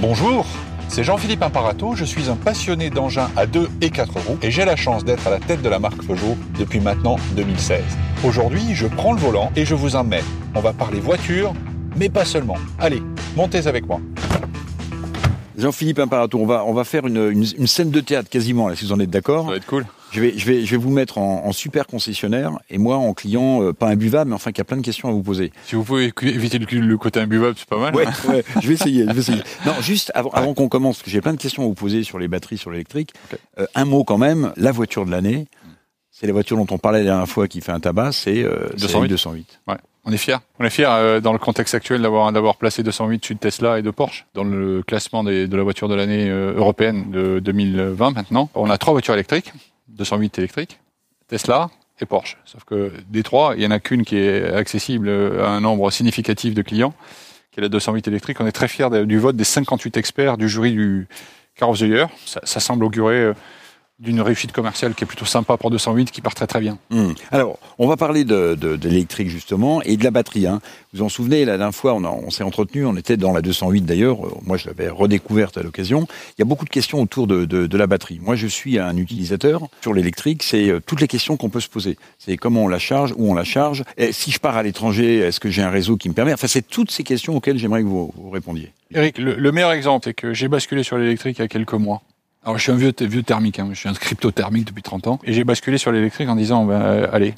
[0.00, 0.46] Bonjour,
[0.88, 4.64] c'est Jean-Philippe Imparato, je suis un passionné d'engins à 2 et 4 roues et j'ai
[4.64, 7.82] la chance d'être à la tête de la marque Peugeot depuis maintenant 2016.
[8.24, 10.24] Aujourd'hui, je prends le volant et je vous emmène.
[10.54, 11.52] On va parler voiture,
[11.96, 12.56] mais pas seulement.
[12.78, 13.02] Allez,
[13.36, 14.00] montez avec moi.
[15.58, 18.76] Jean-Philippe Imparato, on va, on va faire une, une- une scène de théâtre quasiment, là,
[18.76, 19.46] si vous en êtes d'accord.
[19.48, 19.84] va être cool.
[20.12, 23.14] Je vais, je, vais, je vais vous mettre en, en super concessionnaire et moi en
[23.14, 25.52] client, euh, pas imbuvable, mais enfin qui a plein de questions à vous poser.
[25.66, 27.94] Si vous pouvez éviter le, le côté imbuvable, c'est pas mal.
[27.94, 29.42] Ouais, ouais, je vais essayer, je vais essayer.
[29.66, 32.02] Non, juste avant, avant qu'on commence, parce que j'ai plein de questions à vous poser
[32.02, 33.12] sur les batteries, sur l'électrique.
[33.58, 35.46] Euh, un mot quand même, la voiture de l'année,
[36.10, 38.68] c'est la voiture dont on parlait la dernière fois qui fait un tabac, c'est euh,
[38.76, 39.02] c'est 208.
[39.02, 39.60] la 208.
[39.68, 39.74] Ouais.
[40.06, 40.36] On est fiers.
[40.58, 43.82] On est fiers euh, dans le contexte actuel d'avoir d'avoir placé 208 sur Tesla et
[43.82, 48.10] de Porsche dans le classement des- de la voiture de l'année euh, européenne de 2020
[48.12, 48.48] maintenant.
[48.54, 49.52] On a trois voitures électriques,
[49.96, 50.80] 208 électriques,
[51.28, 52.38] Tesla et Porsche.
[52.44, 55.90] Sauf que des trois, il y en a qu'une qui est accessible à un nombre
[55.90, 56.94] significatif de clients,
[57.52, 58.40] qui est la 208 électrique.
[58.40, 61.08] On est très fiers du vote des 58 experts du jury du
[61.56, 62.08] Car of the Year.
[62.24, 63.34] Ça, ça semble augurer euh,
[64.00, 66.78] d'une réussite commerciale qui est plutôt sympa pour 208, qui part très très bien.
[66.90, 67.14] Hum.
[67.30, 70.46] Alors, on va parler de, de, de l'électrique justement et de la batterie.
[70.46, 70.60] Hein.
[70.92, 73.82] Vous vous en souvenez, la dernière fois, on, s'est entretenu, on était dans la 208
[73.82, 74.26] d'ailleurs.
[74.26, 76.06] Euh, Moi, je l'avais redécouverte à l'occasion.
[76.30, 78.20] Il y a beaucoup de questions autour de, de, de la batterie.
[78.22, 80.42] Moi, je suis un utilisateur sur l'électrique.
[80.42, 81.98] C'est euh, toutes les questions qu'on peut se poser.
[82.18, 83.84] C'est comment on la charge, où on la charge.
[83.98, 86.32] Et si je pars à l'étranger, est-ce que j'ai un réseau qui me permet?
[86.32, 88.72] Enfin, c'est toutes ces questions auxquelles j'aimerais que vous, vous répondiez.
[88.92, 91.74] Eric, le, le meilleur exemple, c'est que j'ai basculé sur l'électrique il y a quelques
[91.74, 92.02] mois.
[92.44, 95.18] Alors, je suis un vieux, vieux thermique, hein, je suis un cryptothermique depuis 30 ans,
[95.24, 97.34] et j'ai basculé sur l'électrique en disant, ben, euh, allez,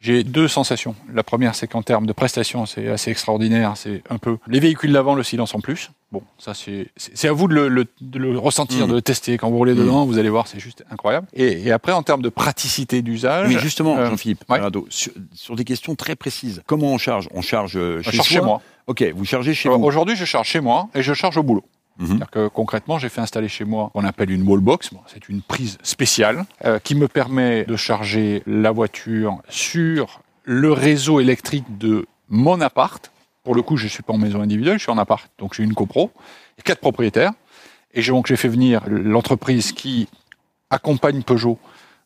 [0.00, 0.96] j'ai deux sensations.
[1.14, 3.74] La première, c'est qu'en termes de prestations, c'est assez extraordinaire.
[3.76, 5.90] C'est un peu les véhicules d'avant, le silence en plus.
[6.10, 8.90] Bon, ça c'est à vous de le, le- de le ressentir, Mm.
[8.90, 9.38] de le tester.
[9.38, 11.28] Quand vous roulez dedans, vous allez voir, c'est juste incroyable.
[11.34, 14.58] Et, et après, en termes de praticité d'usage, Mais justement, euh, Jean-Philippe, ouais.
[14.88, 16.62] Sur, sur des questions très précises.
[16.66, 17.28] Comment on charge?
[17.32, 18.60] On charge euh, charge soi chez moi.
[18.88, 19.86] Ok, vous chargez chez Alors, vous.
[19.86, 21.64] Aujourd'hui, je charge chez moi et je charge au boulot.
[21.98, 22.06] Mhm.
[22.06, 24.92] C'est-à-dire que concrètement, j'ai fait installer chez moi ce qu'on appelle une wallbox.
[24.94, 30.72] Bon, c'est une prise spéciale euh, qui me permet de charger la voiture sur le
[30.72, 33.10] réseau électrique de mon appart.
[33.44, 35.30] Pour le coup, je suis pas en maison individuelle, je suis en appart.
[35.38, 36.10] Donc j'ai une copro,
[36.64, 37.32] quatre propriétaires.
[37.94, 40.08] Et j'ai- donc j'ai fait venir l'entreprise qui
[40.70, 41.58] accompagne Peugeot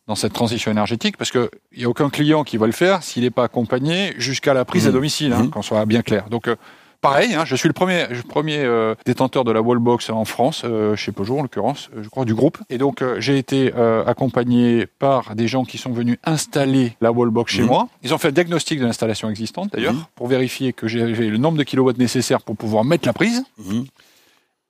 [0.07, 3.23] dans cette transition énergétique, parce qu'il n'y a aucun client qui va le faire s'il
[3.23, 4.93] n'est pas accompagné jusqu'à la prise à Mhm.
[4.93, 5.49] domicile, hein, Mhm.
[5.49, 6.29] qu'on soit bien clair.
[6.29, 6.55] Donc, euh,
[7.01, 10.61] pareil, hein, je suis le premier, le premier euh, détenteur de la wallbox en France,
[10.65, 12.57] euh, chez Peugeot en l'occurrence, euh, je crois, du groupe.
[12.69, 13.71] Et donc, euh, j'ai été
[14.05, 17.67] accompagné par des gens qui sont venus installer la wallbox chez Mhm.
[17.67, 17.89] moi.
[18.03, 20.03] Ils ont fait le diagnostic de l'installation existante, d'ailleurs, Mhm.
[20.15, 23.43] pour vérifier que j'avais le nombre de kilowatts nécessaires pour pouvoir mettre la prise.
[23.57, 23.85] Mhm.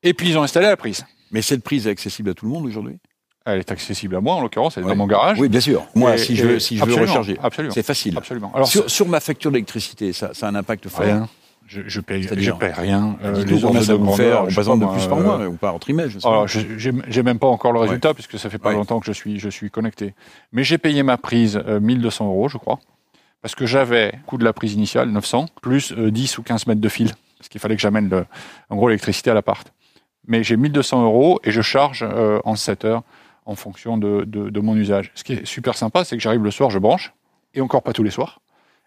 [0.03, 1.05] Et puis, ils ont installé la prise.
[1.31, 2.97] Mais cette prise est accessible à tout le monde aujourd'hui?
[3.45, 4.91] Elle est accessible à moi, en l'occurrence, elle est Ouais.
[4.91, 5.39] dans mon garage.
[5.39, 5.85] Oui, bien sûr.
[5.95, 7.37] Moi, Et- si je si je veux recharger,
[7.71, 8.17] c'est facile.
[8.17, 8.51] Absolument.
[8.53, 11.05] Alors, sur, sur ma facture d'électricité, ça, ça a un impact fort.
[11.05, 11.29] rien.
[11.67, 13.17] Je, je paye, je C'est-à-dire paye rien.
[13.23, 15.23] Euh, Dites-nous combien ordres ça de grandeur, en sais basant de pas, plus par euh,
[15.23, 16.47] mois ou par trimestre je sais Alors, pas.
[16.47, 18.75] je- j'ai même pas encore le résultat puisque ça fait pas Ouais.
[18.75, 20.13] longtemps que je suis, je suis connecté.
[20.53, 22.79] Mais j'ai payé ma prise euh, 1200 euros, je crois,
[23.41, 26.79] parce que j'avais coût de la prise initiale 900 plus euh, 10 ou 15 mètres
[26.81, 28.25] de fil, parce qu'il fallait que j'amène le-
[28.69, 29.67] en gros l'électricité à l'appart.
[30.25, 33.03] Mais j'ai 1200 euros et je charge euh, en 7 heures
[33.45, 35.11] en fonction de, de, de mon usage.
[35.15, 37.13] Ce qui est super sympa, c'est que j'arrive le soir, je branche
[37.53, 38.39] et encore pas tous les soirs.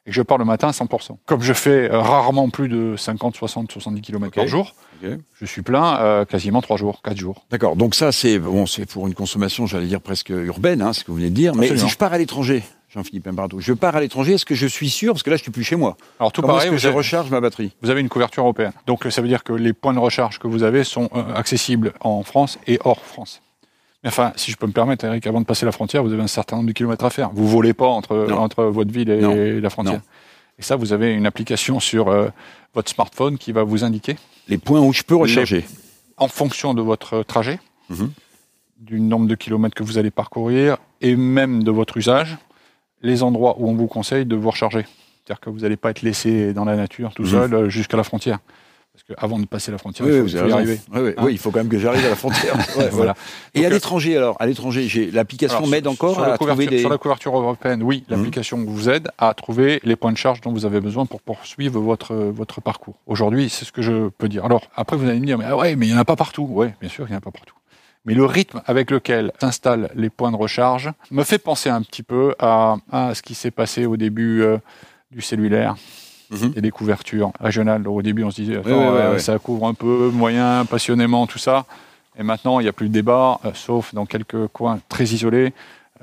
[0.06, 1.19] Et que je pars le matin à 100%.
[1.27, 4.34] Comme je fais euh, rarement plus de 50, 60, 70 km Ok.
[4.34, 7.44] par jour, je suis plein euh, quasiment 3 jours, 4 jours.
[7.50, 7.77] D'accord.
[7.77, 11.10] Donc ça, c'est bon, c'est pour une consommation, j'allais dire presque urbaine, hein, ce que
[11.10, 11.55] vous venez de dire.
[11.55, 14.66] Mais si je pars à l'étranger, Jean-Philippe Imparato, je pars à l'étranger, est-ce que je
[14.66, 15.12] suis sûr?
[15.12, 15.97] Parce que là, je suis plus chez moi.
[16.19, 17.72] Alors tout Comment pareil, est-ce que vous je avez, recharge ma batterie?
[17.83, 18.72] vous avez une couverture européenne.
[18.87, 21.93] Donc ça veut dire que les points de recharge que vous avez sont euh, accessibles
[22.00, 23.43] en France et hors France.
[24.03, 26.22] Mais enfin, si je peux me permettre, Eric, avant de passer la frontière, vous avez
[26.22, 27.31] un certain nombre de kilomètres à faire.
[27.34, 28.38] Vous volez pas entre, Non.
[28.38, 29.61] entre votre ville et Non.
[29.61, 29.94] la frontière.
[29.97, 30.00] Non.
[30.59, 32.28] Et ça, vous avez une application sur euh,
[32.75, 34.16] votre smartphone qui va vous indiquer,
[34.49, 35.65] Les points où je peux recharger.
[36.16, 37.59] en fonction de votre trajet,
[37.91, 38.10] Mhm.
[38.78, 42.39] du nombre de kilomètres que vous allez parcourir et même de votre usage,
[43.03, 44.84] les endroits où on vous conseille de vous recharger.
[45.25, 47.28] C'est-à-dire que vous n'allez pas être laissé dans la nature tout Mhm.
[47.28, 48.39] seul euh, jusqu'à la frontière.
[48.92, 50.81] Parce qu'avant de passer la frontière, Oui, il faut, faut y arriver.
[50.92, 52.54] Oui, Hein oui, il faut quand même que j'arrive à la frontière.
[52.77, 53.15] Ouais, voilà.
[53.54, 56.81] Et Donc, à l'étranger, alors, à l'étranger, j'ai l'application m'aide encore sur à trouver des.
[56.81, 58.16] Sur la couverture européenne, oui, Mhm.
[58.16, 61.81] l'application vous aide à trouver les points de charge dont vous avez besoin pour poursuivre
[61.81, 62.97] votre, votre parcours.
[63.07, 64.45] Aujourd'hui, c'est ce que je peux dire.
[64.45, 66.16] Alors, après, vous allez me dire, mais, ah ouais, mais il n'y en a pas
[66.16, 66.47] partout.
[66.51, 67.54] Oui, bien sûr, il n'y en a pas partout.
[68.07, 72.03] Mais le rythme avec lequel s'installent les points de recharge me fait penser un petit
[72.03, 74.57] peu à, à ce qui s'est passé au début euh,
[75.10, 75.77] du cellulaire.
[76.30, 76.53] Mhm.
[76.56, 77.86] et des couvertures régionales.
[77.88, 80.65] Au début, on se disait, attends, Ouais, ouais, ouais, euh, ça couvre un peu, moyen,
[80.65, 81.65] passionnément, tout ça.
[82.18, 85.53] Et maintenant, il n'y a plus de débat, euh, sauf dans quelques coins très isolés,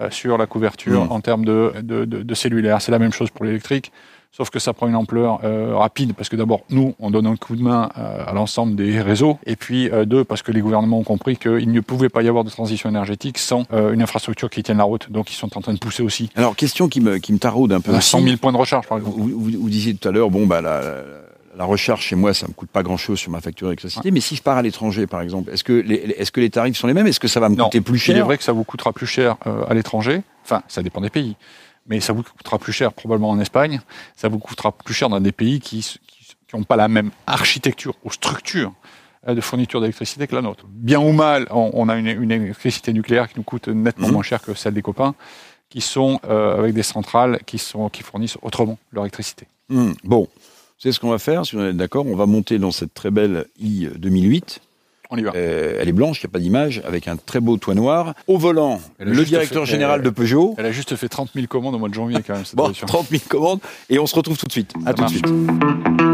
[0.02, 1.12] euh, sur la couverture Mhm.
[1.12, 2.82] en termes de, de, de- de cellulaire.
[2.82, 3.92] C'est la même chose pour l'électrique,
[4.38, 7.36] Sauf que ça prend une ampleur euh, rapide parce que d'abord, nous, on donne un
[7.36, 9.40] coup de main euh, à l'ensemble des réseaux.
[9.48, 12.28] Et puis, euh, deux, parce que les gouvernements ont compris qu'il ne pouvait pas y
[12.28, 15.12] avoir de transition énergétique sans euh, une infrastructure qui tienne la route.
[15.12, 16.30] Donc, ils sont en train de pousser aussi.
[16.36, 17.90] Alors, question qui me, qui me taraude un peu.
[17.92, 18.10] On a aussi.
[18.12, 19.16] 100 000 points de recharge, par exemple.
[19.18, 20.82] Vous, vous- vous disiez tout à l'heure, bon, bah, la,
[21.58, 24.12] la- recharge chez moi, ça me coûte pas grand-chose sur ma facture d'électricité.
[24.12, 26.78] Mais si je pars à l'étranger, par exemple, est-ce que les, est-ce que les tarifs
[26.78, 27.08] sont les mêmes?
[27.08, 28.26] Est-ce que ça va me Non, coûter plus Il est cher?
[28.26, 30.22] vrai que ça vous coûtera plus cher euh, à l'étranger.
[30.46, 31.36] Enfin, ça dépend des pays.
[31.88, 33.82] Mais ça vous coûtera plus cher probablement en Espagne.
[34.16, 36.00] Ça vous coûtera plus cher dans des pays qui
[36.54, 38.74] n'ont pas la même architecture ou structure
[39.28, 40.66] euh, de fourniture d'électricité que la nôtre.
[40.68, 44.14] Bien ou mal, on, on a une, une électricité nucléaire qui nous coûte nettement Mhm.
[44.14, 45.16] moins cher que celle des copains,
[45.70, 49.48] qui sont euh, avec des centrales qui, sont, qui fournissent autrement leur électricité.
[49.70, 50.28] Hmm, Bon,
[50.78, 52.06] c'est ce qu'on va faire, si on est d'accord.
[52.06, 54.62] On va monter dans cette très belle i 2008.
[55.10, 55.32] On y va.
[55.36, 58.14] Euh, elle est blanche, il n'y a pas d'image, avec un très beau toit noir.
[58.28, 60.56] Au volant, le directeur fait- général elle- de Peugeot.
[60.58, 62.46] Elle a juste fait 30 000 commandes au mois de janvier quand même.
[62.46, 62.88] cette Bon, voiture.
[62.88, 63.60] 30 000 commandes.
[63.90, 64.74] Et on se retrouve tout de suite.
[64.86, 65.14] À tout de marche.
[65.14, 66.07] suite.